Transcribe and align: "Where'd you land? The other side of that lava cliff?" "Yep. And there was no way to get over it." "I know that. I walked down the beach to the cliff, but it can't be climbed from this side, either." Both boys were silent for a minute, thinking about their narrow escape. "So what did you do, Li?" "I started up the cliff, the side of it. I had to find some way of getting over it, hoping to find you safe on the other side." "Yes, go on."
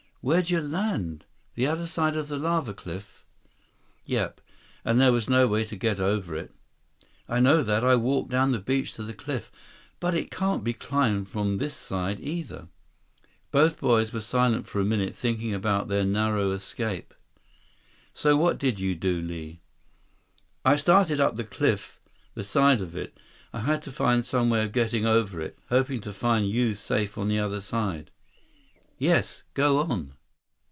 "Where'd 0.23 0.51
you 0.51 0.61
land? 0.61 1.25
The 1.55 1.65
other 1.65 1.87
side 1.87 2.15
of 2.15 2.27
that 2.27 2.37
lava 2.37 2.75
cliff?" 2.75 3.25
"Yep. 4.05 4.39
And 4.85 5.01
there 5.01 5.11
was 5.11 5.27
no 5.27 5.47
way 5.47 5.65
to 5.65 5.75
get 5.75 5.99
over 5.99 6.35
it." 6.35 6.53
"I 7.27 7.39
know 7.39 7.63
that. 7.63 7.83
I 7.83 7.95
walked 7.95 8.29
down 8.29 8.51
the 8.51 8.59
beach 8.59 8.93
to 8.93 9.03
the 9.03 9.15
cliff, 9.15 9.51
but 9.99 10.13
it 10.13 10.29
can't 10.29 10.63
be 10.63 10.73
climbed 10.73 11.27
from 11.27 11.57
this 11.57 11.73
side, 11.73 12.19
either." 12.19 12.67
Both 13.49 13.79
boys 13.79 14.13
were 14.13 14.19
silent 14.21 14.67
for 14.67 14.79
a 14.79 14.85
minute, 14.85 15.15
thinking 15.15 15.55
about 15.55 15.87
their 15.87 16.03
narrow 16.05 16.51
escape. 16.51 17.15
"So 18.13 18.37
what 18.37 18.59
did 18.59 18.79
you 18.79 18.93
do, 18.93 19.19
Li?" 19.21 19.59
"I 20.63 20.75
started 20.75 21.19
up 21.19 21.35
the 21.35 21.43
cliff, 21.43 21.99
the 22.35 22.43
side 22.43 22.79
of 22.79 22.95
it. 22.95 23.17
I 23.53 23.61
had 23.61 23.81
to 23.81 23.91
find 23.91 24.23
some 24.23 24.51
way 24.51 24.63
of 24.63 24.71
getting 24.71 25.03
over 25.07 25.41
it, 25.41 25.57
hoping 25.69 25.99
to 26.01 26.13
find 26.13 26.47
you 26.47 26.75
safe 26.75 27.17
on 27.17 27.27
the 27.27 27.39
other 27.39 27.59
side." 27.59 28.11
"Yes, 29.03 29.41
go 29.55 29.79
on." 29.79 30.13